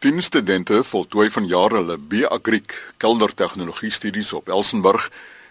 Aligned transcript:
10 0.00 0.22
studente 0.22 0.78
voltooi 0.84 1.26
vanjaar 1.28 1.74
hulle 1.76 1.98
B-agriek 2.08 2.72
keldertegnologie 2.96 3.90
studies 3.92 4.30
op 4.32 4.46
Elsenburg 4.48 5.10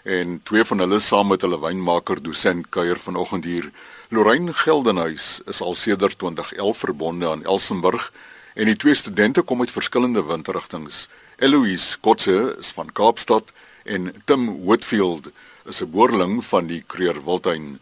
en 0.10 0.40
twee 0.44 0.64
van 0.66 0.82
hulle 0.82 0.98
saam 1.00 1.30
met 1.30 1.46
hulle 1.46 1.60
wynmaker 1.62 2.18
dosent 2.26 2.66
kuier 2.74 2.98
vanoggend 2.98 3.46
hier. 3.46 3.68
Lorraine 4.10 4.56
Geldenhuis 4.64 5.28
is 5.54 5.62
al 5.62 5.78
sedert 5.78 6.18
2011 6.18 6.82
verbonde 6.82 7.30
aan 7.30 7.46
Elsenburg 7.46 8.10
en 8.56 8.66
die 8.66 8.76
twee 8.76 8.98
studente 8.98 9.46
kom 9.46 9.62
uit 9.62 9.76
verskillende 9.78 10.26
windrigtinge. 10.26 11.06
Eloise 11.38 12.02
Kotse 12.02 12.56
is 12.58 12.74
van 12.74 12.90
Kaapstad 12.90 13.54
en 13.86 14.10
Tim 14.26 14.50
Whitfield 14.66 15.30
is 15.70 15.84
'n 15.86 15.92
boerling 15.94 16.42
van 16.46 16.66
die 16.66 16.84
Kreurwildtuin. 16.88 17.78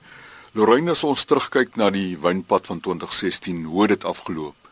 Lorraine, 0.51 0.91
as 0.91 1.03
ons 1.03 1.23
terugkyk 1.23 1.75
na 1.75 1.89
die 1.89 2.17
wynpad 2.19 2.65
van 2.65 2.79
2016, 2.79 3.63
hoe 3.63 3.81
het 3.81 3.89
dit 3.89 4.05
afgeloop? 4.05 4.66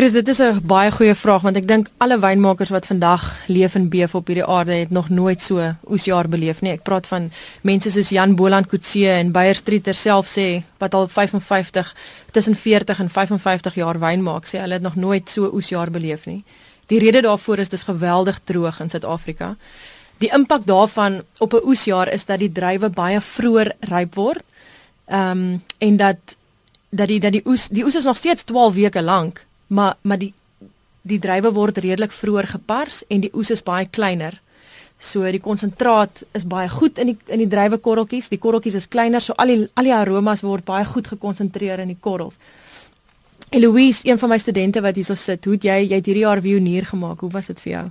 Chris, 0.00 0.12
dit 0.12 0.28
is 0.28 0.38
'n 0.40 0.60
baie 0.64 0.90
goeie 0.90 1.14
vraag 1.14 1.42
want 1.42 1.56
ek 1.56 1.66
dink 1.68 1.88
alle 1.98 2.18
wynmakers 2.18 2.70
wat 2.70 2.86
vandag 2.86 3.36
leef 3.46 3.74
en 3.74 3.88
beef 3.88 4.14
op 4.14 4.26
hierdie 4.26 4.44
aarde 4.44 4.72
het 4.72 4.90
nog 4.90 5.08
nooit 5.08 5.42
so 5.42 5.74
oesjaar 5.90 6.28
beleef 6.28 6.60
nie. 6.60 6.72
Ek 6.72 6.82
praat 6.82 7.06
van 7.06 7.30
mense 7.60 7.90
soos 7.90 8.08
Jan 8.08 8.34
Boland 8.34 8.66
Kutse 8.66 9.08
en 9.08 9.32
Beyer 9.32 9.54
Streeter 9.54 9.94
self 9.94 10.26
sê 10.38 10.62
wat 10.78 10.94
al 10.94 11.08
55 11.08 11.94
tussen 12.30 12.54
40 12.54 12.98
en 13.00 13.10
55 13.10 13.74
jaar 13.74 13.98
wyn 13.98 14.22
maak, 14.22 14.46
sê 14.46 14.58
hulle 14.60 14.72
het 14.72 14.82
nog 14.82 14.96
nooit 14.96 15.30
so 15.30 15.50
oesjaar 15.52 15.90
beleef 15.90 16.26
nie. 16.26 16.44
Die 16.86 16.98
rede 16.98 17.20
daarvoor 17.20 17.58
is 17.58 17.68
dis 17.68 17.82
geweldig 17.82 18.40
droog 18.44 18.80
in 18.80 18.90
Suid-Afrika. 18.90 19.56
Die 20.18 20.32
impak 20.32 20.66
daarvan 20.66 21.22
op 21.38 21.52
'n 21.52 21.64
oesjaar 21.64 22.12
is 22.12 22.24
dat 22.24 22.38
die 22.38 22.52
druiwe 22.52 22.88
baie 22.88 23.20
vroeër 23.20 23.72
ryp 23.80 24.14
word. 24.14 24.42
Ehm 25.04 25.30
um, 25.30 25.62
en 25.78 25.96
dat 25.96 26.16
dat 26.88 27.08
die 27.08 27.20
dat 27.20 27.32
die 27.32 27.42
oes 27.44 27.68
die 27.68 27.84
oes 27.84 27.94
is 27.94 28.04
nog 28.04 28.16
steeds 28.16 28.42
12 28.42 28.74
weke 28.74 29.02
lank 29.02 29.48
maar 29.70 29.96
maar 30.02 30.18
die 30.18 30.32
die 31.02 31.18
druiwe 31.18 31.52
word 31.56 31.78
redelik 31.80 32.12
vroeër 32.12 32.46
gepars 32.54 33.02
en 33.08 33.22
die 33.24 33.30
oes 33.32 33.50
is 33.50 33.62
baie 33.64 33.86
kleiner. 33.88 34.36
So 35.00 35.24
die 35.32 35.40
konsentraat 35.40 36.22
is 36.36 36.44
baie 36.44 36.68
goed 36.68 36.98
in 37.00 37.12
die 37.12 37.16
in 37.32 37.40
die 37.40 37.48
druiwe 37.48 37.78
korreltjies. 37.78 38.28
Die 38.28 38.38
korreltjies 38.38 38.76
is 38.82 38.88
kleiner, 38.88 39.22
so 39.24 39.32
al 39.38 39.52
die 39.52 39.62
al 39.74 39.88
die 39.88 39.94
aromas 39.96 40.44
word 40.44 40.66
baie 40.68 40.84
goed 40.84 41.08
gekonsentreer 41.14 41.80
in 41.80 41.94
die 41.94 42.00
korrels. 42.00 42.36
Eloise, 43.50 44.04
een 44.06 44.18
van 44.18 44.30
my 44.30 44.38
studente 44.38 44.82
wat 44.84 44.94
hierso 44.94 45.16
sit, 45.18 45.44
hoe 45.44 45.56
het 45.56 45.64
jy 45.64 45.78
jy 45.86 45.96
het 45.96 46.06
hierdie 46.06 46.26
jaar 46.26 46.42
vionier 46.44 46.86
gemaak? 46.86 47.24
Hoe 47.24 47.32
was 47.32 47.48
dit 47.50 47.64
vir 47.64 47.72
jou? 47.72 47.86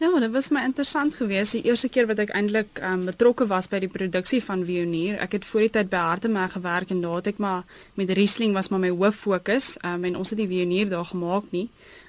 Ja, 0.00 0.08
dit 0.18 0.30
was 0.32 0.48
my 0.48 0.62
interessant 0.64 1.14
geweest. 1.14 1.52
Die 1.52 1.66
eerste 1.68 1.88
keer 1.92 2.06
wat 2.08 2.22
ek 2.22 2.30
eintlik 2.32 2.78
um, 2.88 3.02
betrokke 3.04 3.44
was 3.50 3.66
by 3.68 3.82
die 3.82 3.90
produksie 3.92 4.38
van 4.40 4.62
Vionier. 4.64 5.18
Ek 5.20 5.34
het 5.36 5.44
voor 5.44 5.66
die 5.66 5.72
tyd 5.74 5.90
by 5.92 6.00
Harteberg 6.00 6.54
gewerk 6.56 6.94
en 6.94 7.02
daar 7.04 7.18
het 7.18 7.28
ek 7.34 7.42
maar 7.44 7.66
met 8.00 8.14
Riesling 8.16 8.56
was 8.56 8.70
maar 8.72 8.80
my 8.80 8.88
hoof 8.88 9.18
fokus. 9.26 9.74
Um, 9.84 10.06
en 10.08 10.16
ons 10.16 10.32
het 10.32 10.40
die 10.40 10.48
Vionier 10.48 10.88
daar 10.88 11.04
gemaak 11.04 11.52
nie. 11.52 11.66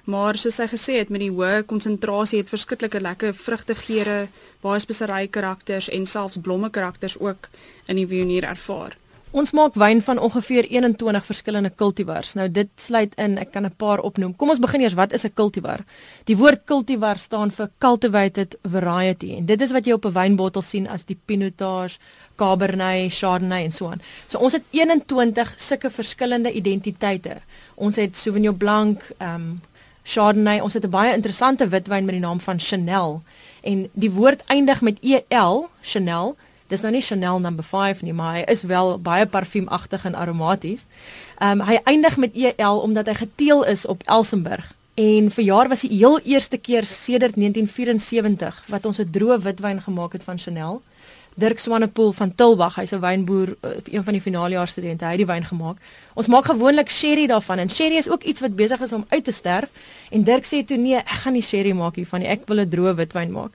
Maar 0.08 0.40
soos 0.40 0.62
hy 0.64 0.70
gesê 0.72 0.96
het 1.02 1.12
met 1.12 1.20
die 1.26 1.30
hoë 1.36 1.66
konsentrasie 1.68 2.40
het 2.40 2.48
verskriklike 2.48 3.04
lekker 3.04 3.36
vrugtegeure, 3.36 4.18
baie 4.64 4.80
speserye 4.80 5.28
karakters 5.28 5.92
en 5.92 6.08
selfs 6.08 6.40
blomme 6.40 6.72
karakters 6.72 7.20
ook 7.20 7.52
in 7.92 8.00
die 8.00 8.08
Vionier 8.08 8.48
ervaar. 8.48 8.96
Ons 9.32 9.54
maak 9.56 9.78
wyn 9.80 10.02
van 10.04 10.18
ongeveer 10.20 10.66
21 10.68 11.24
verskillende 11.24 11.70
cultivars. 11.72 12.34
Nou 12.36 12.50
dit 12.52 12.68
sluit 12.76 13.14
in, 13.16 13.38
ek 13.40 13.52
kan 13.52 13.64
'n 13.64 13.72
paar 13.76 14.00
opnoem. 14.04 14.36
Kom 14.36 14.50
ons 14.50 14.58
begin 14.58 14.80
eers, 14.80 14.94
wat 14.94 15.12
is 15.12 15.24
'n 15.24 15.32
cultivar? 15.34 15.84
Die 16.24 16.36
woord 16.36 16.64
cultivar 16.64 17.18
staan 17.18 17.50
vir 17.50 17.70
cultivated 17.78 18.56
variety 18.62 19.36
en 19.36 19.46
dit 19.46 19.60
is 19.60 19.72
wat 19.72 19.86
jy 19.86 19.92
op 19.92 20.04
'n 20.04 20.12
wynbottel 20.12 20.62
sien 20.62 20.88
as 20.88 21.04
die 21.04 21.18
Pinotage, 21.24 21.98
Cabernet, 22.36 23.12
Chardonnay 23.12 23.64
en 23.64 23.72
so 23.72 23.86
aan. 23.86 24.02
So 24.26 24.38
ons 24.38 24.52
het 24.52 24.62
21 24.70 25.54
sulke 25.56 25.90
verskillende 25.90 26.52
identiteite. 26.52 27.40
Ons 27.74 27.96
het 27.96 28.16
Sauvignon 28.16 28.56
Blanc, 28.56 29.02
ehm 29.18 29.34
um, 29.34 29.60
Chardonnay, 30.04 30.60
ons 30.60 30.74
het 30.74 30.84
'n 30.84 30.90
baie 30.90 31.14
interessante 31.14 31.68
witwyn 31.68 32.04
met 32.04 32.14
die 32.14 32.20
naam 32.20 32.40
van 32.40 32.60
Chanel 32.60 33.22
en 33.62 33.88
die 33.92 34.10
woord 34.10 34.42
eindig 34.46 34.80
met 34.80 34.98
EL, 35.00 35.68
Chanel 35.80 36.36
Dis 36.72 36.80
nou 36.80 36.92
nie 36.94 37.02
Chanel 37.04 37.40
number 37.40 37.64
5 37.64 38.00
nie, 38.02 38.14
maar 38.16 38.38
hy 38.38 38.44
is 38.48 38.62
wel 38.64 38.94
baie 39.04 39.26
parfuumagtig 39.28 40.06
en 40.08 40.14
aromaties. 40.16 40.86
Ehm 41.38 41.60
um, 41.60 41.66
hy 41.68 41.80
eindig 41.84 42.16
met 42.16 42.32
EL 42.34 42.80
omdat 42.80 43.10
hy 43.10 43.14
geteel 43.14 43.64
is 43.64 43.84
op 43.86 44.02
Elsenburg. 44.06 44.70
En 44.94 45.28
vir 45.30 45.44
jaar 45.44 45.68
was 45.68 45.84
die 45.84 45.92
heel 45.96 46.20
eerste 46.20 46.56
keer 46.56 46.84
sedert 46.88 47.36
1974 47.36 48.64
wat 48.72 48.86
ons 48.86 48.98
'n 49.00 49.10
droë 49.10 49.38
witwyn 49.42 49.80
gemaak 49.80 50.12
het 50.12 50.22
van 50.22 50.38
Chanel. 50.38 50.82
Dirk 51.34 51.58
Swanepoel 51.58 52.12
van 52.12 52.34
Tilbag, 52.34 52.74
hy's 52.74 52.92
'n 52.92 53.00
wynboer, 53.00 53.56
eh, 53.60 53.70
een 53.84 54.04
van 54.04 54.12
die 54.12 54.22
finalejaar 54.22 54.68
studente, 54.68 55.04
hy 55.04 55.10
het 55.10 55.18
die 55.18 55.26
wyn 55.26 55.44
gemaak. 55.44 55.76
Ons 56.14 56.26
maak 56.26 56.44
gewoonlik 56.44 56.90
sherry 56.90 57.26
daarvan 57.26 57.58
en 57.58 57.70
sherry 57.70 57.96
is 57.96 58.08
ook 58.08 58.22
iets 58.22 58.40
wat 58.40 58.56
besig 58.56 58.80
is 58.80 58.92
om 58.92 59.04
uit 59.08 59.24
te 59.24 59.32
sterf. 59.32 59.68
En 60.10 60.22
Dirk 60.22 60.44
sê 60.44 60.64
toe 60.64 60.76
nee, 60.76 60.96
ek 60.96 61.08
gaan 61.08 61.32
nie 61.32 61.42
sherry 61.42 61.72
maak 61.72 61.96
hier 61.96 62.06
van 62.06 62.20
nie. 62.20 62.28
Ek 62.28 62.46
wil 62.46 62.60
'n 62.60 62.68
droë 62.68 62.94
witwyn 62.94 63.32
maak. 63.32 63.50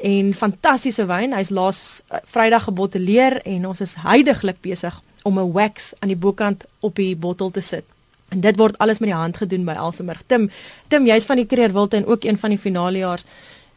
En 0.00 0.34
fantastiese 0.34 1.06
wyn. 1.06 1.32
Hy's 1.36 1.50
laas 1.50 2.02
uh, 2.08 2.18
Vrydag 2.24 2.64
geboteleer 2.64 3.40
en 3.44 3.66
ons 3.66 3.80
is 3.80 3.94
heidaglik 4.00 4.60
besig 4.60 5.00
om 5.22 5.38
'n 5.38 5.52
wax 5.52 5.92
aan 5.98 6.08
die 6.08 6.16
bokant 6.16 6.64
op 6.80 6.96
die 6.96 7.16
bottel 7.16 7.50
te 7.50 7.60
sit. 7.60 7.84
En 8.28 8.40
dit 8.40 8.56
word 8.56 8.78
alles 8.78 8.98
met 8.98 9.08
die 9.08 9.18
hand 9.18 9.36
gedoen 9.36 9.64
by 9.64 9.72
Elsenburg. 9.72 10.22
Tim, 10.26 10.50
Tim, 10.88 11.06
jy's 11.06 11.24
van 11.24 11.36
die 11.36 11.46
Kreerwilte 11.46 11.96
en 11.96 12.06
ook 12.06 12.24
een 12.24 12.38
van 12.38 12.50
die 12.50 12.58
finalejaars. 12.58 13.24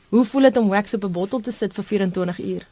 Hoe 0.09 0.25
voel 0.25 0.41
dit 0.41 0.57
om 0.57 0.69
wax 0.69 0.93
op 0.93 1.03
'n 1.03 1.11
bottel 1.11 1.39
te 1.39 1.51
sit 1.51 1.73
vir 1.73 1.83
24 1.83 2.39
uur? 2.39 2.67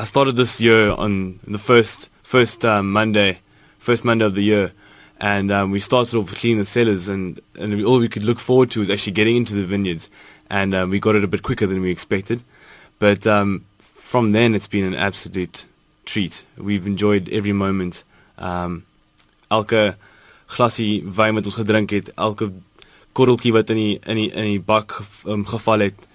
I 0.00 0.04
started 0.04 0.36
this 0.36 0.58
year 0.58 0.96
on 0.96 1.38
the 1.50 1.58
first 1.58 2.10
first 2.22 2.64
um, 2.64 2.90
Monday, 2.90 3.40
first 3.78 4.04
Monday 4.04 4.26
of 4.26 4.34
the 4.34 4.44
year, 4.44 4.72
and 5.18 5.50
um, 5.52 5.70
we 5.70 5.78
started 5.78 6.14
off 6.14 6.32
cleaning 6.34 6.64
the 6.64 6.70
cellars, 6.70 7.08
and 7.08 7.40
and 7.58 7.84
all 7.84 8.00
we 8.00 8.08
could 8.08 8.26
look 8.26 8.38
forward 8.38 8.70
to 8.70 8.80
was 8.80 8.90
actually 8.90 9.14
getting 9.14 9.36
into 9.36 9.54
the 9.54 9.62
vineyards, 9.62 10.08
and 10.50 10.74
um, 10.74 10.90
we 10.90 10.98
got 10.98 11.14
it 11.14 11.24
a 11.24 11.28
bit 11.28 11.42
quicker 11.42 11.66
than 11.66 11.80
we 11.80 11.90
expected, 11.90 12.42
but 13.04 13.26
um, 13.26 13.66
from 13.78 14.32
then 14.32 14.54
it's 14.54 14.66
been 14.66 14.84
an 14.84 14.94
absolute 14.94 15.66
treat. 16.06 16.42
We've 16.56 16.86
enjoyed 16.86 17.28
every 17.28 17.52
moment. 17.52 18.02
Um, 18.38 18.86
elke 19.50 19.96
glasie 20.46 21.02
wyn 21.04 21.36
wat 21.36 21.50
ons 21.50 21.58
gedrink 21.58 21.92
het, 21.92 22.08
elke 22.16 22.48
korreltjie 23.12 23.52
wat 23.52 23.68
in 23.74 23.80
die 23.82 23.98
in 24.00 24.22
die 24.22 24.30
in 24.32 24.48
die 24.54 24.62
bak 24.72 24.96
um, 25.28 25.44
geval 25.52 25.84
het, 25.90 26.08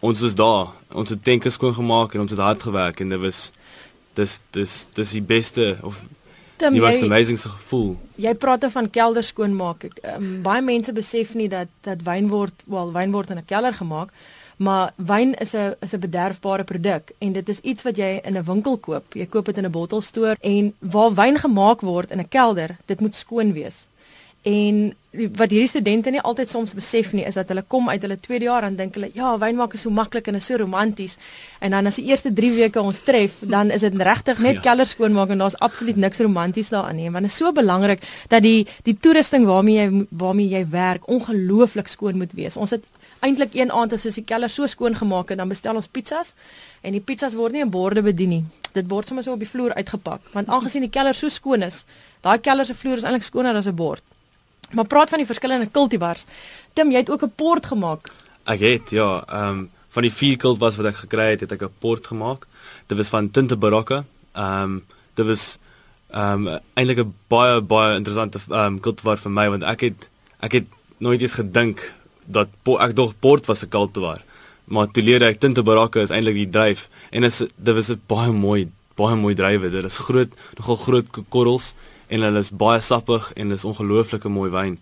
ons 0.00 0.24
was 0.24 0.38
daar. 0.40 0.72
Ons 0.96 1.12
het 1.12 1.20
tenke 1.28 1.52
skoon 1.52 1.76
gemaak 1.76 2.16
en 2.16 2.24
ons 2.24 2.32
het 2.32 2.40
hard 2.40 2.64
gewerk 2.70 3.04
en 3.04 3.12
dit 3.12 3.20
was 3.20 3.42
dis 4.16 4.40
dis 4.56 4.78
dis 4.96 5.14
die 5.18 5.24
beste 5.36 5.74
of 5.84 6.00
Tim, 6.56 6.72
die 6.72 6.80
most 6.80 7.04
amazing 7.04 7.36
gevoel. 7.44 7.94
Jy 8.16 8.32
praat 8.40 8.64
van 8.72 8.88
kelder 8.88 9.24
skoon 9.28 9.52
maak. 9.60 9.90
Um, 10.16 10.40
baie 10.44 10.64
mense 10.64 10.96
besef 10.96 11.36
nie 11.36 11.52
dat 11.52 11.68
dat 11.84 12.08
wyn 12.08 12.32
word, 12.32 12.64
wel 12.64 12.96
wyn 12.96 13.12
word 13.12 13.36
in 13.36 13.44
'n 13.44 13.50
kelder 13.52 13.76
gemaak, 13.76 14.08
maar 14.60 14.92
wyn 14.96 15.34
is 15.34 15.52
'n 15.54 15.74
is 15.80 15.92
'n 15.94 16.00
bederfbare 16.00 16.64
produk 16.64 17.12
en 17.18 17.32
dit 17.32 17.48
is 17.48 17.60
iets 17.60 17.82
wat 17.82 17.96
jy 17.96 18.20
in 18.24 18.36
'n 18.36 18.44
winkel 18.44 18.76
koop. 18.76 19.04
Jy 19.14 19.26
koop 19.26 19.44
dit 19.44 19.56
in 19.56 19.64
'n 19.64 19.70
bottelstoer 19.70 20.36
en 20.40 20.74
waar 20.78 21.14
wyn 21.14 21.38
gemaak 21.38 21.80
word 21.80 22.10
in 22.10 22.20
'n 22.20 22.28
kelder, 22.28 22.76
dit 22.86 23.00
moet 23.00 23.14
skoon 23.14 23.52
wees. 23.52 23.86
En 24.42 24.94
wat 25.10 25.50
hierdie 25.50 25.68
studente 25.68 26.10
nie 26.10 26.20
altyd 26.20 26.48
soms 26.48 26.72
besef 26.74 27.12
nie 27.12 27.24
is 27.24 27.34
dat 27.34 27.48
hulle 27.48 27.64
kom 27.66 27.88
uit 27.88 28.02
hulle 28.02 28.20
tweede 28.20 28.44
jaar 28.44 28.62
en 28.62 28.76
dink 28.76 28.94
hulle 28.94 29.10
ja, 29.14 29.38
wyn 29.38 29.56
maak 29.56 29.72
is 29.74 29.80
so 29.80 29.90
maklik 29.90 30.26
en 30.26 30.34
is 30.34 30.46
so 30.46 30.56
romanties. 30.56 31.16
En 31.58 31.70
dan 31.70 31.86
as 31.86 31.98
die 31.98 32.04
eerste 32.04 32.32
3 32.32 32.52
weke 32.54 32.80
ons 32.80 33.00
tref, 33.00 33.32
dan 33.40 33.70
is 33.70 33.80
dit 33.80 33.94
regtig 33.94 34.38
net 34.38 34.54
ja. 34.54 34.60
keller 34.60 34.86
skoonmaak 34.86 35.28
en 35.28 35.38
daar's 35.38 35.58
absoluut 35.58 35.96
niks 35.96 36.18
romanties 36.18 36.68
daarin 36.68 36.96
nie. 36.96 37.10
Want 37.10 37.24
dit 37.24 37.32
is 37.32 37.36
so 37.36 37.52
belangrik 37.52 38.06
dat 38.28 38.42
die 38.42 38.66
die 38.82 38.96
toerusting 39.00 39.44
waarmee 39.46 39.76
jy 39.76 40.06
waarmee 40.10 40.48
jy 40.48 40.64
werk 40.70 41.08
ongelooflik 41.08 41.88
skoon 41.88 42.16
moet 42.16 42.32
wees. 42.32 42.56
Ons 42.56 42.70
het 42.70 42.84
eintlik 43.20 43.54
een 43.54 43.72
aand 43.72 43.92
as 43.92 44.06
ons 44.08 44.14
die 44.14 44.24
keller 44.24 44.48
so 44.48 44.66
skoon 44.66 44.96
gemaak 44.96 45.28
het, 45.28 45.38
dan 45.38 45.48
bestel 45.48 45.74
ons 45.74 45.88
pizzas 45.88 46.34
en 46.82 46.92
die 46.92 47.00
pizzas 47.04 47.34
word 47.34 47.52
nie 47.52 47.64
in 47.64 47.70
borde 47.70 48.02
bedien 48.02 48.28
nie. 48.28 48.44
Dit 48.72 48.88
word 48.88 49.06
sommer 49.06 49.24
so 49.24 49.32
op 49.32 49.42
die 49.42 49.48
vloer 49.48 49.74
uitgepak. 49.74 50.20
Want 50.32 50.48
aangesien 50.48 50.86
die 50.86 50.92
keller 50.92 51.14
so 51.14 51.28
skoon 51.28 51.62
is, 51.66 51.84
daai 52.22 52.38
keller 52.38 52.64
se 52.64 52.74
vloer 52.74 53.02
is 53.02 53.04
eintlik 53.04 53.26
skoner 53.26 53.56
as 53.56 53.66
'n 53.66 53.74
bord. 53.74 54.02
Maar 54.72 54.86
praat 54.86 55.10
van 55.10 55.18
die 55.18 55.26
verskillende 55.26 55.70
cultivars. 55.70 56.24
Tim, 56.72 56.90
jy 56.90 56.98
het 56.98 57.10
ook 57.10 57.22
'n 57.22 57.32
port 57.36 57.66
gemaak. 57.66 58.10
Ek 58.44 58.60
het 58.60 58.90
ja, 58.90 59.24
ehm 59.26 59.48
um, 59.48 59.70
van 59.90 60.02
die 60.02 60.12
vier 60.12 60.36
cultivars 60.36 60.76
wat 60.76 60.86
ek 60.86 60.96
gekry 60.96 61.30
het, 61.30 61.40
het 61.40 61.52
ek 61.52 61.62
'n 61.62 61.74
port 61.78 62.06
gemaak. 62.06 62.46
Dit 62.86 62.96
was 62.96 63.08
van 63.08 63.30
Tinte 63.30 63.56
Barocca. 63.56 64.04
Ehm 64.32 64.62
um, 64.62 64.84
dit 65.14 65.26
was 65.26 65.58
ehm 66.10 66.46
um, 66.46 66.58
eintlik 66.74 66.98
'n 66.98 67.14
baie 67.28 67.60
baie 67.60 67.96
interessante 67.96 68.38
ehm 68.48 68.58
um, 68.58 68.80
cultivar 68.80 69.18
vir 69.18 69.30
my 69.30 69.48
want 69.48 69.62
ek 69.62 69.80
het 69.80 70.08
ek 70.40 70.52
het 70.52 70.66
nooit 70.98 71.20
eens 71.20 71.34
gedink 71.34 71.92
dat 72.32 72.48
ek 72.78 72.96
dog 72.96 73.14
port 73.18 73.46
was 73.46 73.62
'n 73.62 73.68
cultivar. 73.68 74.22
Maar 74.64 74.90
toe 74.90 75.02
leer 75.02 75.22
ek 75.22 75.40
Tinte 75.40 75.62
Barocca 75.62 76.00
is 76.00 76.10
eintlik 76.10 76.34
die 76.34 76.50
druif 76.50 76.88
en 77.10 77.24
is 77.24 77.38
dit 77.38 77.74
was 77.74 77.90
'n 77.90 78.00
baie 78.06 78.32
mooi 78.32 78.68
baie 78.96 79.16
mooi 79.16 79.34
druiwe. 79.34 79.70
Dit 79.70 79.84
is 79.84 79.98
groot, 79.98 80.32
nogal 80.58 80.76
groot 80.76 81.06
korrels 81.28 81.74
en 82.08 82.22
hulle 82.26 82.38
is 82.38 82.50
baie 82.50 82.80
sappig 82.80 83.32
en 83.36 83.52
is 83.52 83.64
ongelooflike 83.64 84.28
mooi 84.28 84.50
wyn. 84.50 84.78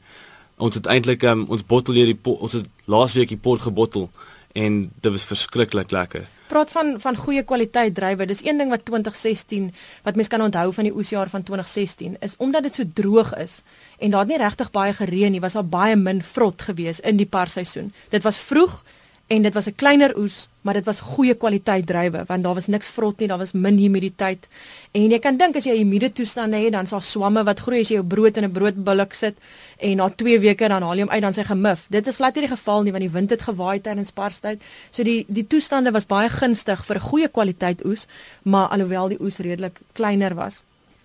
Ons 0.56 0.74
het 0.74 0.86
eintlik 0.86 1.22
um, 1.22 1.44
ons 1.48 1.66
bottel 1.66 1.94
hier 1.94 2.06
die 2.06 2.18
ons 2.24 2.52
het 2.52 2.66
laasweek 2.84 3.28
die 3.28 3.40
pot 3.40 3.60
gebottel 3.60 4.10
en 4.52 4.90
dit 5.00 5.12
was 5.12 5.28
verskriklik 5.28 5.90
lekker. 5.90 6.26
Praat 6.48 6.70
van 6.70 6.94
van 7.00 7.16
goeie 7.16 7.42
kwaliteit 7.42 7.94
druiwe. 7.94 8.26
Dis 8.26 8.44
een 8.44 8.56
ding 8.56 8.70
wat 8.70 8.84
2016 8.84 9.72
wat 10.02 10.14
mens 10.14 10.28
kan 10.28 10.42
onthou 10.42 10.72
van 10.72 10.84
die 10.84 10.94
oesjaar 10.94 11.28
van 11.28 11.42
2016 11.42 12.16
is 12.24 12.36
omdat 12.36 12.62
dit 12.62 12.74
so 12.74 12.84
droog 12.94 13.34
is 13.36 13.62
en 13.98 14.10
daar 14.10 14.20
het 14.20 14.28
nie 14.28 14.38
regtig 14.38 14.70
baie 14.70 14.94
gereën 14.94 15.32
nie, 15.32 15.40
was 15.40 15.52
daar 15.52 15.66
baie 15.66 15.96
min 15.96 16.22
vrot 16.22 16.62
gewees 16.62 17.00
in 17.00 17.16
die 17.16 17.26
parseisoen. 17.26 17.92
Dit 18.08 18.22
was 18.22 18.38
vroeg 18.38 18.82
en 19.28 19.42
dit 19.42 19.54
was 19.54 19.66
'n 19.66 19.74
kleiner 19.74 20.16
oes, 20.16 20.48
maar 20.60 20.74
dit 20.74 20.84
was 20.84 21.00
goeie 21.00 21.34
kwaliteit 21.34 21.86
druiwe 21.86 22.24
want 22.26 22.42
daar 22.42 22.54
was 22.54 22.66
niks 22.66 22.86
vrot 22.86 23.18
nie, 23.18 23.28
daar 23.28 23.38
was 23.38 23.52
min 23.52 23.78
humiditeit. 23.78 24.48
En 24.92 25.10
jy 25.10 25.18
kan 25.18 25.36
dink 25.36 25.56
as 25.56 25.64
jy 25.64 25.76
humide 25.76 26.12
toestande 26.12 26.56
het, 26.56 26.72
dan 26.72 26.86
sal 26.86 27.00
swamme 27.00 27.44
wat 27.44 27.60
groei 27.60 27.80
as 27.80 27.88
jy 27.88 27.94
jou 27.94 28.06
brood 28.06 28.36
in 28.36 28.44
'n 28.44 28.52
broodbulk 28.52 29.12
sit 29.12 29.36
en 29.76 29.96
na 29.96 30.08
2 30.08 30.40
weke 30.40 30.68
dan 30.68 30.82
haal 30.82 30.94
jy 30.94 31.00
hom 31.00 31.10
uit 31.10 31.22
dan 31.22 31.34
sy 31.34 31.44
gemif. 31.44 31.86
Dit 31.90 32.06
is 32.06 32.16
glad 32.16 32.34
nie 32.34 32.46
die 32.46 32.56
geval 32.56 32.82
nie 32.82 32.92
want 32.92 33.02
die 33.02 33.12
wind 33.12 33.30
het 33.30 33.42
gewaaai 33.42 33.80
tydens 33.80 34.10
parstyd. 34.10 34.60
So 34.90 35.02
die 35.02 35.24
die 35.28 35.46
toestande 35.46 35.90
was 35.90 36.06
baie 36.06 36.28
gunstig 36.28 36.84
vir 36.84 36.96
'n 36.96 37.00
goeie 37.00 37.28
kwaliteit 37.28 37.84
oes, 37.84 38.06
maar 38.42 38.68
alhoewel 38.68 39.08
die 39.08 39.20
oes 39.20 39.38
redelik 39.38 39.80
kleiner 39.92 40.34
was. 40.34 40.62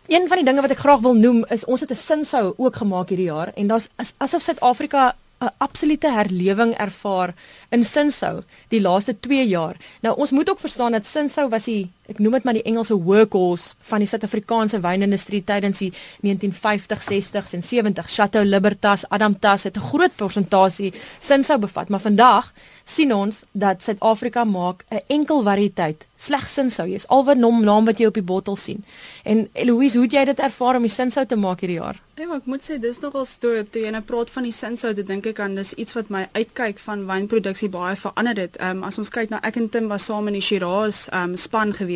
Een 0.08 0.28
van 0.28 0.38
die 0.38 0.46
dinge 0.46 0.62
wat 0.62 0.72
ek 0.72 0.78
graag 0.78 1.00
wil 1.00 1.14
noem 1.14 1.46
is 1.50 1.66
ons 1.66 1.80
het 1.80 1.92
'n 1.92 1.96
sinsou 1.96 2.54
ook 2.58 2.76
gemaak 2.76 3.10
hierdie 3.10 3.32
jaar 3.32 3.52
en 3.56 3.68
daar's 3.68 3.90
asof 4.18 4.42
Suid-Afrika 4.42 5.16
'n 5.42 5.50
absolute 5.58 6.12
herlewing 6.12 6.74
ervaar 6.78 7.34
in 7.70 7.86
Sinsou 7.86 8.44
die 8.70 8.82
laaste 8.82 9.20
2 9.20 9.48
jaar. 9.48 9.78
Nou 10.02 10.16
ons 10.18 10.32
moet 10.32 10.50
ook 10.50 10.60
verstaan 10.60 10.92
dat 10.92 11.06
Sinsou 11.06 11.50
was 11.50 11.64
die 11.64 11.92
ek 12.12 12.20
noem 12.20 12.38
dit 12.38 12.44
maar 12.44 12.58
die 12.58 12.66
Engelse 12.68 12.96
workhorse 13.00 13.76
van 13.90 14.04
die 14.04 14.08
Suid-Afrikaanse 14.08 14.82
wynindustrie 14.84 15.44
tydens 15.48 15.80
die 15.80 15.92
1950s, 16.26 17.10
60s 17.10 17.56
en 17.58 17.64
70s. 17.64 18.16
Chateau 18.16 18.44
Libertas, 18.46 19.06
Adam 19.10 19.40
Tas 19.40 19.64
het 19.64 19.78
'n 19.78 19.88
groot 19.92 20.16
persentasie 20.16 20.94
Sinsou 21.20 21.58
bevat, 21.60 21.90
maar 21.90 22.00
vandag 22.00 22.54
sien 22.86 23.14
ons 23.14 23.44
dat 23.52 23.84
Suid-Afrika 23.84 24.44
maak 24.44 24.84
'n 24.90 25.02
enkel 25.08 25.44
variëteit, 25.44 26.06
slegs 26.16 26.54
Sinsou. 26.54 26.88
Jy's 26.88 27.08
alwer 27.08 27.38
naam 27.38 27.86
wat 27.86 28.00
jy 28.00 28.06
op 28.06 28.14
die 28.14 28.24
bottel 28.24 28.56
sien. 28.56 28.84
En 29.24 29.50
Eloise, 29.54 29.98
hoe 29.98 30.06
het 30.06 30.14
jy 30.14 30.26
dit 30.26 30.40
ervaar 30.40 30.76
om 30.76 30.82
die 30.82 30.90
Sinsou 30.90 31.26
te 31.26 31.36
maak 31.36 31.60
hierdie 31.60 31.80
jaar? 31.80 32.02
Ja, 32.16 32.28
ek 32.36 32.46
moet 32.46 32.62
sê 32.62 32.80
dis 32.80 33.00
nogal 33.00 33.26
toe 33.40 33.66
toe 33.72 33.82
jy 33.82 33.90
nou 33.90 34.02
praat 34.02 34.30
van 34.30 34.44
die 34.44 34.52
Sinsou, 34.52 34.94
dit 34.94 35.08
dink 35.08 35.26
ek 35.26 35.40
aan 35.40 35.56
dis 35.56 35.74
iets 35.74 35.94
wat 35.94 36.10
my 36.10 36.28
uitkyk 36.34 36.80
van 36.80 37.08
wynproduksie 37.08 37.70
baie 37.70 37.96
verander 37.96 38.38
het. 38.38 38.58
Ehm 38.58 38.78
um, 38.78 38.84
as 38.84 38.98
ons 38.98 39.10
kyk 39.10 39.30
na 39.30 39.40
ek 39.42 39.56
en 39.56 39.70
Tim 39.70 39.88
was 39.88 40.06
saam 40.06 40.28
in 40.28 40.34
die 40.34 40.42
Shiraz 40.42 41.08
ehm 41.08 41.30
um, 41.30 41.36
span 41.36 41.74
gewees 41.74 41.93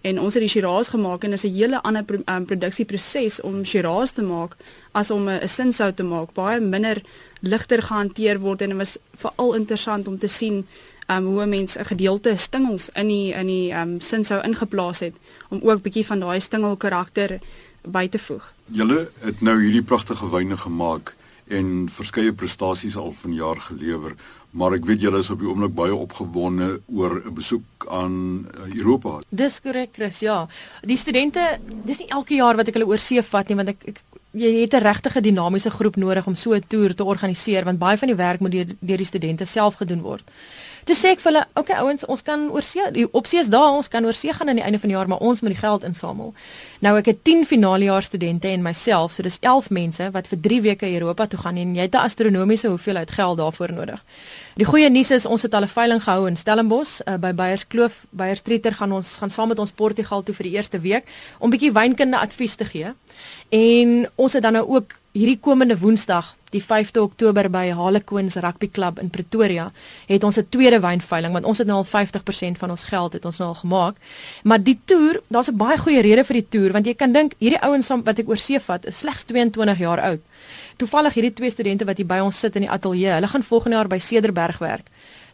en 0.00 0.20
ons 0.20 0.34
het 0.34 0.42
die 0.42 0.50
Shiraz 0.50 0.88
gemaak 0.88 1.24
en 1.24 1.30
dit 1.30 1.44
is 1.44 1.50
'n 1.50 1.54
hele 1.54 1.82
ander 1.82 2.04
pro, 2.04 2.18
um, 2.26 2.44
produksieproses 2.44 3.40
om 3.40 3.64
Shiraz 3.64 4.10
te 4.12 4.22
maak 4.22 4.56
as 4.92 5.10
om 5.10 5.28
'n 5.28 5.48
Sinsou 5.48 5.92
te 5.92 6.02
maak. 6.02 6.32
Baie 6.34 6.60
minder 6.60 7.02
ligter 7.40 7.82
gehanteer 7.82 8.40
word 8.40 8.62
en 8.62 8.68
dit 8.68 8.78
was 8.78 8.98
veral 9.14 9.54
interessant 9.54 10.08
om 10.08 10.18
te 10.18 10.28
sien 10.28 10.66
um, 11.10 11.24
hoe 11.24 11.46
mense 11.46 11.78
'n 11.78 11.84
gedeelte 11.84 12.36
stingels 12.36 12.90
in 12.94 13.08
die 13.08 13.32
in 13.32 13.46
die 13.46 13.72
um, 13.72 14.00
Sinsou 14.00 14.42
ingeplaas 14.42 15.00
het 15.00 15.14
om 15.48 15.60
ook 15.62 15.82
bietjie 15.82 16.06
van 16.06 16.20
daai 16.20 16.40
stingel 16.40 16.76
karakter 16.76 17.38
by 17.84 18.08
te 18.08 18.18
voeg. 18.18 18.52
Julle 18.66 19.08
het 19.20 19.40
nou 19.40 19.62
hierdie 19.62 19.82
pragtige 19.82 20.30
wyne 20.30 20.56
gemaak 20.56 21.14
en 21.48 21.88
verskeie 21.88 22.32
prestasies 22.32 22.96
al 22.96 23.12
vanjaar 23.12 23.60
gelewer 23.60 24.16
maar 24.56 24.72
ek 24.76 24.86
weet 24.88 25.04
julle 25.04 25.20
is 25.20 25.30
op 25.32 25.40
die 25.42 25.48
oomblik 25.50 25.74
baie 25.76 25.94
opgewonde 25.94 26.80
oor 26.86 27.20
'n 27.20 27.34
besoek 27.34 27.86
aan 27.88 28.46
eh, 28.48 28.78
Europa. 28.80 29.20
Dis 29.28 29.60
korrek, 29.60 29.90
Chris. 29.92 30.20
Ja. 30.20 30.48
Die 30.82 30.96
studente, 30.96 31.58
dis 31.84 31.98
nie 31.98 32.08
elke 32.08 32.34
jaar 32.34 32.56
wat 32.56 32.68
ek 32.68 32.74
hulle 32.74 32.88
oor 32.88 32.98
see 32.98 33.22
vat 33.22 33.48
nie, 33.48 33.56
want 33.56 33.68
ek, 33.68 33.84
ek 33.84 34.00
jy 34.32 34.52
het 34.60 34.74
'n 34.74 34.82
regtige 34.82 35.20
dinamiese 35.20 35.70
groep 35.70 35.96
nodig 35.96 36.26
om 36.26 36.34
so 36.34 36.54
'n 36.54 36.64
toer 36.68 36.94
te 36.94 37.04
organiseer, 37.04 37.64
want 37.64 37.78
baie 37.78 37.98
van 37.98 38.08
die 38.08 38.16
werk 38.16 38.40
moet 38.40 38.52
deur, 38.52 38.66
deur 38.80 38.96
die 38.96 39.12
studente 39.12 39.44
self 39.44 39.74
gedoen 39.74 40.00
word. 40.00 40.24
Dis 40.86 41.00
sê 41.02 41.10
ek 41.16 41.22
vir 41.24 41.32
hulle, 41.32 41.40
okay 41.58 41.80
ouens, 41.82 42.04
ons 42.06 42.20
kan 42.22 42.44
oor 42.54 42.62
see, 42.62 42.84
die 42.94 43.08
opsie 43.18 43.40
is 43.40 43.48
daar, 43.50 43.72
ons 43.74 43.88
kan 43.90 44.04
oor 44.06 44.14
see 44.14 44.30
gaan 44.30 44.52
aan 44.52 44.60
die 44.60 44.62
einde 44.62 44.78
van 44.78 44.92
die 44.92 44.94
jaar, 44.94 45.08
maar 45.10 45.22
ons 45.24 45.40
moet 45.42 45.50
die 45.50 45.58
geld 45.58 45.82
insamel. 45.82 46.28
Nou 46.84 46.92
ek 47.00 47.08
het 47.10 47.24
10 47.26 47.42
finalejaar 47.50 48.06
studente 48.06 48.46
en 48.52 48.62
myself, 48.62 49.16
so 49.16 49.26
dis 49.26 49.40
11 49.42 49.72
mense 49.74 50.06
wat 50.14 50.30
vir 50.30 50.38
3 50.44 50.60
weke 50.68 50.90
Europa 50.92 51.26
toe 51.32 51.40
gaan 51.42 51.58
en 51.58 51.72
jy 51.74 51.88
het 51.88 51.96
'n 51.98 52.06
astronomiese 52.06 52.68
hoeveelheid 52.70 53.10
geld 53.10 53.38
daarvoor 53.38 53.72
nodig. 53.72 54.04
Die 54.56 54.64
goeie 54.64 54.90
nuus 54.90 55.10
is 55.10 55.26
ons 55.26 55.42
het 55.42 55.54
al 55.54 55.66
'n 55.66 55.74
veiling 55.74 56.02
gehou 56.02 56.28
in 56.28 56.36
Stellenbosch 56.36 57.00
uh, 57.02 57.16
by 57.16 57.32
Beyerskloof. 57.34 58.06
Beyerstreeter 58.10 58.74
gaan 58.74 58.92
ons 58.92 59.16
gaan 59.16 59.30
saam 59.30 59.48
met 59.48 59.58
ons 59.58 59.72
Portugal 59.72 60.22
toe 60.22 60.34
vir 60.34 60.44
die 60.44 60.54
eerste 60.54 60.78
week 60.78 61.04
om 61.38 61.50
bietjie 61.50 61.72
wynkunde 61.72 62.18
advies 62.18 62.54
te 62.54 62.64
gee. 62.64 62.94
En 63.50 64.08
ons 64.14 64.32
het 64.32 64.42
dan 64.42 64.52
nou 64.52 64.68
ook 64.68 64.94
hierdie 65.16 65.38
komende 65.40 65.78
Woensdag, 65.80 66.34
die 66.52 66.60
5de 66.60 67.00
Oktober 67.00 67.48
by 67.50 67.70
Harlequins 67.74 68.36
Rugby 68.36 68.68
Club 68.68 68.98
in 69.00 69.08
Pretoria, 69.10 69.70
het 70.06 70.24
ons 70.24 70.36
'n 70.38 70.46
tweede 70.48 70.80
wynveiling 70.80 71.32
want 71.32 71.44
ons 71.44 71.58
het 71.58 71.66
nou 71.66 71.78
al 71.78 71.84
50% 71.84 72.58
van 72.58 72.70
ons 72.70 72.84
geld 72.84 73.12
het 73.12 73.24
ons 73.24 73.38
nou 73.38 73.48
al 73.48 73.54
gemaak. 73.54 73.96
Maar 74.44 74.62
die 74.62 74.78
toer, 74.84 75.20
daar's 75.28 75.48
'n 75.48 75.56
baie 75.56 75.78
goeie 75.78 76.02
rede 76.02 76.24
vir 76.24 76.34
die 76.34 76.48
toer 76.48 76.72
want 76.72 76.86
jy 76.86 76.94
kan 76.94 77.12
dink 77.12 77.32
hierdie 77.38 77.62
ouens 77.62 77.88
wat 77.88 78.18
ek 78.18 78.28
oor 78.28 78.36
see 78.36 78.60
vat 78.60 78.84
is 78.84 78.98
slegs 78.98 79.24
22 79.24 79.78
jaar 79.78 80.00
oud. 80.00 80.20
Toevallig 80.76 81.14
hierdie 81.14 81.32
twee 81.32 81.50
studente 81.50 81.84
wat 81.84 81.96
hier 81.96 82.06
by 82.06 82.18
ons 82.18 82.38
sit 82.38 82.56
in 82.56 82.62
die 82.62 82.70
ateljee, 82.70 83.12
hulle 83.12 83.28
gaan 83.28 83.42
volgende 83.42 83.76
jaar 83.76 83.88
by 83.88 83.98
Cederberg 83.98 84.58
werk. 84.58 84.86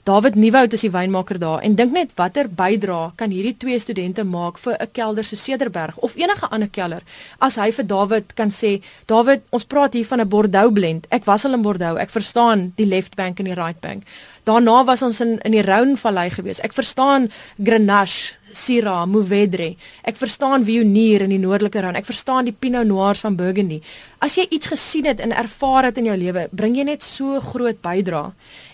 David 0.03 0.35
Nieuwoud 0.35 0.73
is 0.75 0.83
die 0.83 0.91
wynmaker 0.91 1.39
daar 1.39 1.61
en 1.63 1.77
dink 1.79 1.93
net 1.95 2.11
watter 2.19 2.49
bydra 2.51 3.13
kan 3.21 3.31
hierdie 3.31 3.55
twee 3.55 3.79
studente 3.79 4.25
maak 4.27 4.57
vir 4.59 4.75
'n 4.75 4.91
kelder 4.99 5.25
so 5.25 5.37
Cederberg 5.37 5.97
of 6.03 6.17
enige 6.17 6.49
ander 6.51 6.69
kelder 6.69 7.03
as 7.39 7.55
hy 7.57 7.71
vir 7.71 7.87
David 7.87 8.35
kan 8.35 8.51
sê 8.51 8.83
David 9.07 9.43
ons 9.53 9.65
praat 9.65 9.95
hier 9.95 10.05
van 10.05 10.21
'n 10.21 10.29
Bordeaux 10.29 10.73
blend. 10.73 11.07
Ek 11.11 11.25
was 11.25 11.45
al 11.45 11.55
in 11.55 11.63
Bordeaux. 11.63 12.01
Ek 12.01 12.11
verstaan 12.11 12.73
die 12.77 12.87
left 12.87 13.15
bank 13.15 13.39
en 13.39 13.45
die 13.45 13.55
right 13.55 13.81
bank. 13.81 14.03
Daarna 14.45 14.85
was 14.85 15.03
ons 15.03 15.21
in 15.21 15.39
in 15.45 15.53
die 15.53 15.63
Rhône 15.63 15.97
vallei 15.97 16.31
gewees. 16.31 16.61
Ek 16.61 16.73
verstaan 16.73 17.31
Grenache 17.63 18.35
Syrah, 18.53 19.03
Mourvedre. 19.09 19.73
Ek 20.05 20.19
verstaan 20.21 20.65
Viognier 20.67 21.25
in 21.25 21.33
die 21.35 21.41
noordelike 21.41 21.81
Rhône. 21.83 21.99
Ek 21.99 22.09
verstaan 22.09 22.47
die 22.49 22.55
Pinot 22.55 22.87
Noirs 22.87 23.23
van 23.25 23.37
Burgundy. 23.37 23.81
As 24.23 24.37
jy 24.39 24.47
iets 24.55 24.71
gesien 24.71 25.09
het 25.09 25.21
en 25.25 25.35
ervaar 25.35 25.89
het 25.89 25.99
in 25.99 26.11
jou 26.11 26.17
lewe, 26.21 26.47
bring 26.53 26.77
jy 26.79 26.85
net 26.87 27.03
so 27.03 27.41
groot 27.43 27.81
bydra. 27.83 28.29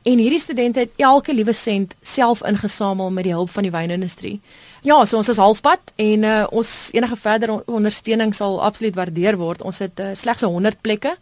En 0.05 0.21
hierdie 0.21 0.43
studente 0.43 0.85
het 0.85 0.99
elke 1.01 1.35
liewe 1.35 1.55
sent 1.57 1.95
self 2.03 2.43
ingesamel 2.47 3.11
met 3.15 3.29
die 3.29 3.35
hulp 3.37 3.51
van 3.55 3.67
die 3.67 3.73
wynindustrie. 3.75 4.39
Ja, 4.87 5.01
so 5.07 5.19
ons 5.19 5.31
is 5.33 5.41
halfpad 5.41 5.95
en 5.99 6.27
uh, 6.27 6.45
ons 6.55 6.91
enige 6.95 7.17
verdere 7.19 7.63
ondersteuning 7.67 8.35
sal 8.37 8.61
absoluut 8.63 8.99
waardeer 8.99 9.39
word. 9.41 9.65
Ons 9.67 9.83
het 9.85 9.99
uh, 10.01 10.13
slegs 10.15 10.47
100 10.47 10.83
plekke. 10.85 11.17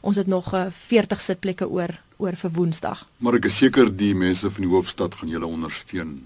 Ons 0.00 0.20
het 0.20 0.30
nog 0.30 0.52
uh, 0.54 0.68
40 0.88 1.20
sitplekke 1.20 1.68
oor 1.68 1.98
oor 2.22 2.36
vir 2.38 2.52
Woensdag. 2.54 3.02
Maar 3.18 3.40
ek 3.40 3.48
is 3.50 3.56
seker 3.58 3.90
die 3.90 4.12
mense 4.14 4.50
van 4.50 4.62
die 4.62 4.70
hoofstad 4.70 5.16
gaan 5.18 5.32
julle 5.32 5.48
ondersteun. 5.48 6.20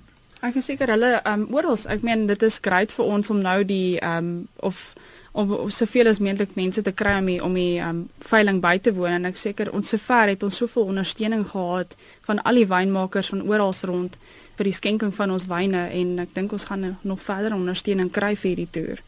Ek 0.47 0.57
is 0.61 0.69
seker 0.71 0.93
hulle 0.95 1.17
um, 1.27 1.47
oral, 1.57 1.79
ek 1.91 2.05
meen 2.07 2.27
dit 2.29 2.43
is 2.47 2.61
great 2.63 2.93
vir 2.95 3.13
ons 3.17 3.31
om 3.35 3.43
nou 3.43 3.61
die 3.67 3.99
um, 4.05 4.47
of 4.63 4.93
om 5.37 5.51
soveel 5.69 6.09
as 6.09 6.21
moontlik 6.23 6.55
mense 6.57 6.81
te 6.81 6.93
kry 6.97 7.19
om 7.21 7.27
die, 7.29 7.41
om 7.45 7.57
die 7.59 7.81
um, 7.85 7.99
veiling 8.25 8.63
by 8.65 8.79
te 8.81 8.93
woon 8.97 9.19
en 9.19 9.29
ek 9.29 9.37
seker 9.37 9.69
ons 9.77 9.91
sover 9.93 10.31
het 10.33 10.45
ons 10.47 10.61
soveel 10.63 10.89
ondersteuning 10.95 11.43
gehad 11.51 11.93
van 12.25 12.41
al 12.49 12.57
die 12.57 12.69
wynmakers 12.71 13.29
van 13.35 13.43
oral 13.45 13.75
rond 13.91 14.17
vir 14.57 14.71
die 14.71 14.77
skenking 14.79 15.13
van 15.13 15.35
ons 15.35 15.45
wyne 15.51 15.83
en 15.93 16.15
ek 16.25 16.33
dink 16.39 16.55
ons 16.57 16.65
gaan 16.71 16.95
nog 17.03 17.21
verder 17.21 17.57
ondersteuning 17.57 18.09
kry 18.09 18.33
vir 18.33 18.55
hierdie 18.55 18.71
toer. 18.73 19.03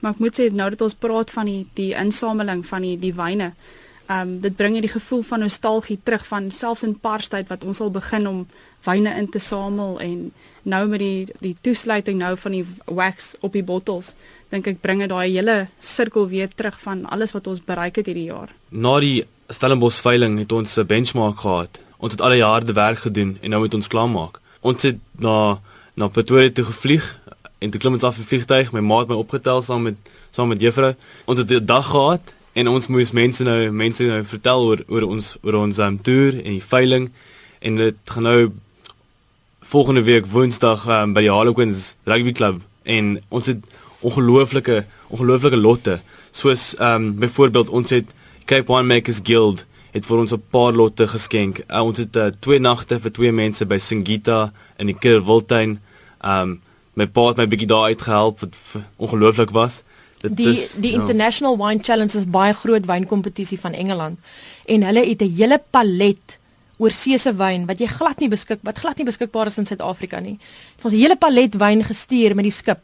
Maar 0.00 0.16
ek 0.16 0.24
moet 0.24 0.40
sê 0.40 0.48
nou 0.50 0.66
dat 0.74 0.82
ons 0.82 0.98
praat 0.98 1.30
van 1.36 1.46
die 1.46 1.60
die 1.78 1.92
insameling 1.94 2.64
van 2.66 2.86
die 2.86 2.96
die 2.98 3.14
wyne 3.14 3.52
um, 4.10 4.40
dit 4.40 4.56
bring 4.56 4.74
jy 4.74 4.80
die 4.80 4.96
gevoel 4.96 5.22
van 5.22 5.44
nostalgie 5.44 5.98
terug 6.02 6.26
van 6.26 6.50
selfs 6.50 6.82
in 6.86 6.98
parstyd 6.98 7.48
wat 7.48 7.64
ons 7.64 7.80
al 7.80 7.90
begin 7.90 8.28
om 8.28 8.46
wyne 8.86 9.14
in 9.18 9.28
te 9.28 9.40
samel 9.42 9.98
en 10.00 10.30
nou 10.62 10.86
met 10.88 11.02
die 11.02 11.26
die 11.42 11.56
toesluiting 11.60 12.18
nou 12.18 12.36
van 12.36 12.52
die 12.52 12.64
wax 12.86 13.34
op 13.40 13.52
die 13.56 13.64
bottels 13.64 14.14
dink 14.52 14.68
ek 14.70 14.80
bring 14.84 15.02
dit 15.04 15.10
daai 15.12 15.28
hele 15.28 15.56
sirkel 15.80 16.28
weer 16.28 16.48
terug 16.48 16.78
van 16.84 17.04
alles 17.12 17.34
wat 17.36 17.46
ons 17.46 17.64
bereik 17.64 18.00
het 18.00 18.08
hierdie 18.08 18.30
jaar. 18.30 18.52
Na 18.70 18.98
die 19.00 19.26
Stellenbosch 19.48 20.00
veiling 20.04 20.38
het 20.38 20.52
ons 20.52 20.76
'n 20.78 20.86
benchmark 20.86 21.40
gehad. 21.40 21.80
Ons 21.98 22.12
het 22.12 22.20
al 22.20 22.30
die 22.30 22.44
jare 22.44 22.72
werk 22.72 22.98
gedoen 22.98 23.38
en 23.42 23.50
nou 23.50 23.60
moet 23.60 23.74
ons 23.74 23.88
klaarmaak. 23.88 24.40
Ons 24.60 24.82
het 24.82 24.98
na 25.18 25.60
na 25.94 26.08
Pretoria 26.08 26.50
toe 26.50 26.64
gevlieg 26.64 27.18
en 27.58 27.70
toe 27.70 27.80
klim 27.80 27.92
ons 27.92 28.04
af 28.04 28.18
'n 28.18 28.22
vliegtuig. 28.22 28.72
My 28.72 28.80
maat 28.80 29.08
my 29.08 29.14
opgetel 29.14 29.62
saam 29.62 29.82
met 29.82 29.96
saam 30.30 30.48
met 30.48 30.60
juffrou. 30.60 30.94
Ons 31.24 31.38
het 31.38 31.50
'n 31.50 31.64
dag 31.64 31.86
gehad 31.86 32.20
en 32.58 32.68
ons 32.68 32.88
moes 32.90 33.12
mense 33.14 33.44
nou 33.46 33.58
mense 33.70 34.06
nou 34.10 34.22
vertel 34.26 34.64
oor 34.70 34.80
oor 34.90 35.04
ons 35.06 35.34
oor 35.46 35.60
ons 35.60 35.78
um, 35.84 35.98
toer 36.02 36.40
en 36.40 36.56
die 36.56 36.64
veiling 36.72 37.10
en 37.62 37.78
dit 37.78 38.14
gaan 38.14 38.26
nou 38.26 38.40
volgende 39.72 40.02
week 40.08 40.26
Woensdag 40.32 40.86
um, 40.90 41.14
by 41.14 41.22
die 41.26 41.32
Harlequins 41.32 41.92
Rugby 42.08 42.34
Club 42.34 42.62
en 42.96 43.16
ons 43.28 43.50
het 43.52 43.62
ongelooflike 44.00 44.82
ongelooflike 45.08 45.60
lotte 45.60 46.00
soos 46.30 46.72
ehm 46.78 47.10
um, 47.10 47.10
byvoorbeeld 47.22 47.70
ons 47.80 47.94
het 47.94 48.14
Cape 48.48 48.72
Winemakers 48.72 49.20
Guild 49.22 49.64
het 49.92 50.06
vir 50.06 50.18
ons 50.18 50.32
'n 50.32 50.42
paar 50.50 50.72
lotte 50.72 51.08
geskenk. 51.08 51.60
Uh, 51.68 51.82
ons 51.84 51.98
het 51.98 52.16
uh, 52.16 52.26
twee 52.40 52.58
nagte 52.58 53.00
vir 53.00 53.12
twee 53.12 53.32
mense 53.32 53.66
by 53.66 53.78
Singita 53.78 54.52
in 54.78 54.86
die 54.86 54.98
Kirwiltuin. 54.98 55.80
Ehm 56.20 56.42
um, 56.42 56.60
my 56.94 57.06
pa 57.06 57.28
het 57.28 57.36
my 57.36 57.46
bietjie 57.46 57.68
daar 57.68 57.94
uitgehelp 57.94 58.40
wat 58.40 58.56
ongelooflik 58.96 59.50
was. 59.50 59.82
Dit 60.20 60.36
die 60.36 60.56
is, 60.56 60.72
die 60.80 60.92
ja. 60.92 61.00
International 61.00 61.56
Wine 61.56 61.82
Challenge 61.82 62.18
is 62.18 62.26
baie 62.26 62.54
groot 62.54 62.86
wynkompetisie 62.86 63.58
van 63.60 63.72
Engeland 63.72 64.18
en 64.66 64.82
hulle 64.82 65.04
het 65.06 65.22
'n 65.22 65.34
hele 65.36 65.60
palet 65.70 66.38
oorseese 66.78 67.32
wyn 67.36 67.66
wat 67.66 67.78
jy 67.78 67.86
glad 67.86 68.20
nie 68.20 68.28
beskik 68.28 68.58
wat 68.62 68.78
glad 68.78 68.96
nie 68.96 69.06
beskikbaar 69.06 69.46
is 69.46 69.58
in 69.58 69.66
Suid-Afrika 69.66 70.20
nie. 70.20 70.38
Het 70.76 70.84
ons 70.84 70.94
'n 70.94 70.98
hele 70.98 71.16
palet 71.16 71.54
wyn 71.54 71.84
gestuur 71.84 72.34
met 72.34 72.44
die 72.44 72.52
skip 72.52 72.80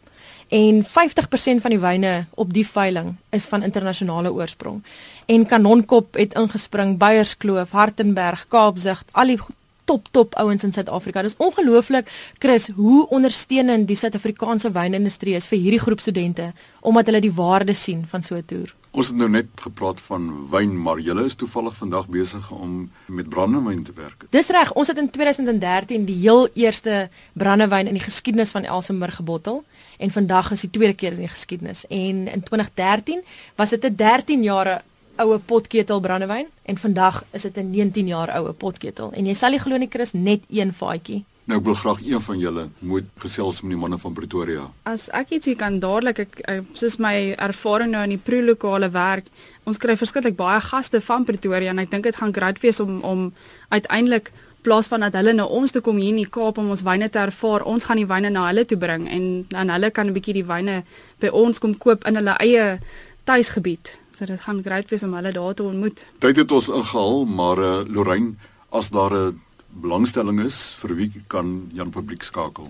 en 0.49 0.85
50% 0.85 1.61
van 1.61 1.71
die 1.71 1.79
wyne 1.79 2.27
op 2.35 2.53
die 2.53 2.67
veiling 2.67 3.15
is 3.31 3.47
van 3.47 3.63
internasionale 3.63 4.33
oorsprong. 4.33 4.83
En 5.27 5.47
Kanonkop 5.47 6.15
het 6.15 6.35
ingespring, 6.35 6.99
Beyerskloof, 6.99 7.71
Hartenberg, 7.71 8.47
Kaapzig, 8.49 9.05
al 9.13 9.27
die 9.27 9.39
top 9.85 10.09
top 10.11 10.35
ouens 10.35 10.65
in 10.65 10.73
Suid-Afrika. 10.73 11.23
Dis 11.23 11.37
ongelooflik 11.37 12.11
Chris 12.39 12.69
hoe 12.77 13.09
ondersteunend 13.09 13.89
die 13.89 13.97
Suid-Afrikaanse 13.97 14.73
wynindustrie 14.73 15.35
is 15.35 15.47
vir 15.47 15.59
hierdie 15.59 15.83
groep 15.83 16.01
studente 16.01 16.53
omdat 16.81 17.07
hulle 17.07 17.21
die 17.21 17.35
waarde 17.35 17.75
sien 17.75 18.07
van 18.07 18.23
so 18.23 18.37
'n 18.37 18.45
toer. 18.47 18.75
Ons 18.95 19.09
het 19.11 19.17
nou 19.17 19.27
net 19.29 19.49
gepraat 19.59 19.99
van 20.07 20.29
wyn, 20.53 20.83
maar 20.83 21.01
julle 21.03 21.25
is 21.25 21.35
toevallig 21.35 21.75
vandag 21.75 22.07
besig 22.15 22.51
om 22.51 22.91
met 23.07 23.29
brandewyn 23.29 23.83
te 23.83 23.93
werk. 23.95 24.25
Dis 24.31 24.49
reg, 24.55 24.71
ons 24.73 24.89
het 24.89 24.99
in 24.99 25.11
2013 25.11 26.05
die 26.07 26.21
heel 26.21 26.49
eerste 26.55 27.09
brandewyn 27.33 27.91
in 27.91 27.99
die 27.99 28.05
geskiedenis 28.05 28.51
van 28.55 28.63
Elsenburg 28.63 29.17
gebottel 29.17 29.65
en 29.99 30.11
vandag 30.11 30.53
is 30.55 30.61
die 30.61 30.71
tweede 30.71 30.95
keer 30.95 31.13
in 31.13 31.25
die 31.27 31.29
geskiedenis. 31.29 31.87
En 31.87 32.29
in 32.29 32.43
2013 32.43 33.25
was 33.57 33.71
dit 33.71 33.85
'n 33.85 33.97
13 33.97 34.43
jare 34.43 34.83
oue 35.23 35.39
potketel 35.39 36.01
brandewyn 36.01 36.47
en 36.63 36.79
vandag 36.79 37.25
is 37.33 37.43
dit 37.43 37.57
'n 37.57 37.71
19 37.71 38.07
jaar 38.07 38.31
oue 38.39 38.53
potketel 38.53 39.13
en 39.13 39.27
jy 39.27 39.35
sal 39.35 39.51
nie 39.51 39.61
glo 39.61 39.77
nie 39.77 39.91
Chris 39.91 40.13
net 40.13 40.43
een 40.49 40.73
vaatjie. 40.73 41.25
Nou 41.45 41.59
ek 41.59 41.65
wil 41.65 41.75
graag 41.75 41.99
een 42.01 42.21
van 42.21 42.39
julle 42.39 42.69
moet 42.79 43.05
gesels 43.21 43.61
met 43.61 43.71
die 43.71 43.79
manne 43.79 43.99
van 43.99 44.13
Pretoria. 44.13 44.71
As 44.83 45.11
ek 45.13 45.31
ietsie 45.37 45.55
kan 45.61 45.79
dadelik 45.79 46.19
ek, 46.19 46.39
ek 46.49 46.65
soos 46.73 46.97
my 46.97 47.35
ervaring 47.37 47.91
nou 47.93 48.03
in 48.03 48.15
die 48.15 48.23
pro-lokale 48.23 48.89
werk, 48.91 49.27
ons 49.69 49.77
kry 49.77 49.97
verskriklik 49.97 50.37
baie 50.37 50.61
gaste 50.61 51.01
van 51.01 51.25
Pretoria 51.25 51.71
en 51.71 51.79
ek 51.79 51.91
dink 51.91 52.05
dit 52.09 52.17
gaan 52.17 52.33
great 52.33 52.61
wees 52.65 52.81
om 52.81 53.03
om 53.03 53.33
uiteindelik 53.69 54.33
plaas 54.65 54.89
van 54.89 55.05
dat 55.05 55.13
hulle 55.13 55.35
na 55.37 55.45
ons 55.45 55.73
toe 55.73 55.83
kom 55.85 56.01
hier 56.01 56.15
in 56.15 56.23
die 56.23 56.31
Kaap 56.37 56.59
om 56.59 56.71
ons 56.73 56.83
wyne 56.87 57.11
te 57.13 57.21
ervaar, 57.21 57.67
ons 57.69 57.85
gaan 57.85 58.01
die 58.01 58.09
wyne 58.09 58.31
na 58.33 58.47
hulle 58.47 58.65
toe 58.65 58.79
bring 58.81 59.05
en 59.13 59.45
dan 59.53 59.69
hulle 59.69 59.91
kan 59.91 60.09
'n 60.09 60.17
bietjie 60.17 60.41
die 60.41 60.49
wyne 60.49 60.83
by 61.21 61.29
ons 61.29 61.59
kom 61.59 61.77
koop 61.77 62.07
in 62.09 62.17
hulle 62.17 62.37
eie 62.41 62.81
tuisgebied. 63.25 63.97
So 64.15 64.25
dit 64.25 64.41
gaan 64.41 64.63
great 64.63 64.91
wees 64.91 65.03
om 65.03 65.15
hulle 65.15 65.33
daar 65.33 65.55
te 65.55 65.63
ontmoet. 65.67 66.05
Tyd 66.23 66.37
het 66.37 66.53
ons 66.53 66.69
ingehaal, 66.71 67.25
maar 67.25 67.59
uh, 67.59 67.81
Lorraine, 67.87 68.35
as 68.71 68.91
daar 68.95 69.15
'n 69.15 69.41
belangstelling 69.83 70.41
is, 70.41 70.75
vir 70.79 70.95
wie 70.95 71.13
kan 71.27 71.71
Jan 71.73 71.91
Publiek 71.91 72.23
skakel? 72.23 72.69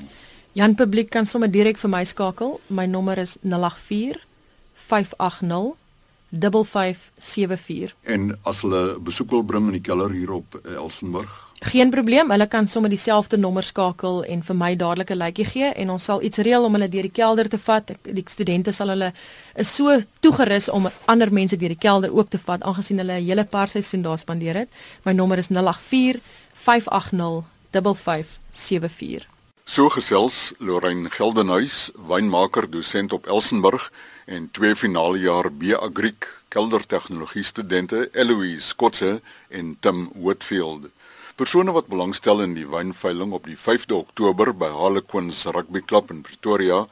Jan 0.52 0.74
Publiek 0.74 1.10
kan 1.10 1.26
sommer 1.26 1.50
direk 1.50 1.78
vir 1.78 1.90
my 1.90 2.04
skakel. 2.04 2.60
My 2.66 2.86
nommer 2.86 3.18
is 3.18 3.36
084 3.42 4.24
580 4.74 5.76
5574. 6.30 7.94
En 8.02 8.38
as 8.42 8.60
hulle 8.60 8.98
besoek 8.98 9.30
wil 9.30 9.42
bring 9.42 9.66
in 9.66 9.72
die 9.72 9.80
keller 9.80 10.10
hier 10.10 10.32
op 10.32 10.60
uh, 10.62 10.76
Elsenburg, 10.76 11.43
Geen 11.64 11.90
probleem, 11.90 12.28
hulle 12.30 12.44
kan 12.46 12.66
sommer 12.68 12.92
dieselfde 12.92 13.38
nommer 13.40 13.64
skakel 13.64 14.18
en 14.28 14.42
vir 14.44 14.56
my 14.56 14.74
dadelik 14.76 15.10
'n 15.10 15.16
lykie 15.16 15.44
gee 15.48 15.70
en 15.72 15.90
ons 15.90 16.04
sal 16.04 16.22
iets 16.22 16.38
reël 16.38 16.64
om 16.64 16.72
hulle 16.72 16.88
deur 16.88 17.02
die 17.08 17.16
kelder 17.20 17.48
te 17.48 17.58
vat. 17.58 17.90
Die 18.02 18.24
studente 18.26 18.72
sal 18.72 18.88
hulle 18.88 19.12
is 19.56 19.74
so 19.74 20.02
toegerus 20.20 20.68
om 20.68 20.90
ander 21.06 21.32
mense 21.32 21.56
deur 21.56 21.68
die 21.68 21.84
kelder 21.86 22.12
ook 22.12 22.28
te 22.28 22.38
vat 22.38 22.62
aangesien 22.62 22.98
hulle 22.98 23.16
'n 23.20 23.24
hele 23.24 23.44
paar 23.44 23.68
seisoen 23.68 24.02
daar 24.02 24.18
spandeer 24.18 24.54
het. 24.54 24.68
My 25.04 25.12
nommer 25.12 25.38
is 25.38 25.48
084 25.48 26.20
580 26.52 27.44
5574. 27.70 29.26
So 29.64 29.88
gesels 29.88 30.52
Lorraine 30.58 31.10
Geldenhuys, 31.10 31.90
wynmaker, 32.08 32.70
dosent 32.70 33.12
op 33.12 33.26
Elsenburg 33.26 33.92
en 34.26 34.50
twee 34.50 34.76
finale 34.76 35.18
jaar 35.18 35.52
B 35.52 35.72
Agriek 35.72 36.42
kelder 36.48 36.86
tegnologie 36.86 37.42
studente 37.42 38.08
Eloise 38.12 38.60
Skotse 38.60 39.20
en 39.48 39.76
Tim 39.80 40.10
Whitfield. 40.14 40.88
Persone 41.34 41.72
wat 41.74 41.88
belangstel 41.90 42.44
in 42.44 42.52
die 42.54 42.66
wynveiling 42.70 43.32
op 43.34 43.48
die 43.50 43.56
5de 43.58 43.96
Oktober 43.96 44.52
by 44.54 44.68
Harlequins 44.70 45.40
Rugby 45.50 45.80
Club 45.82 46.12
in 46.14 46.20
Pretoria 46.22 46.84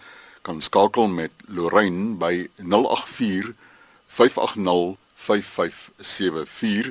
kan 0.42 0.58
skakel 0.58 1.06
met 1.06 1.30
Lorraine 1.46 2.16
by 2.18 2.48
084 2.58 3.52
580 4.10 4.98
5574 5.14 6.90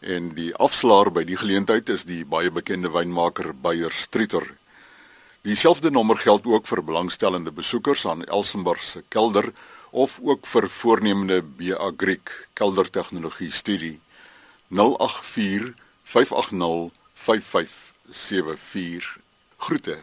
en 0.00 0.32
die 0.40 0.48
afslaer 0.56 1.12
by 1.12 1.26
die 1.28 1.36
geleentheid 1.36 1.92
is 1.92 2.08
die 2.08 2.24
baie 2.24 2.48
bekende 2.48 2.88
wynmaker 2.96 3.52
Beyer 3.52 3.92
Streeter. 3.92 4.48
Dieselfde 5.44 5.92
nommer 5.92 6.16
geld 6.16 6.48
ook 6.48 6.64
vir 6.64 6.80
belangstellende 6.80 7.52
besoekers 7.52 8.08
aan 8.08 8.24
Elsenburg 8.24 8.80
se 8.80 9.04
kelder 9.12 9.52
of 9.92 10.16
ook 10.24 10.48
vir 10.48 10.72
voornemende 10.80 11.42
B 11.44 11.76
Agriek 11.76 12.32
kelder 12.56 12.88
tegnologie 12.88 13.52
studie 13.52 13.98
084 14.72 15.76
580 16.06 16.92
5574 17.14 19.18
Groete 19.58 19.98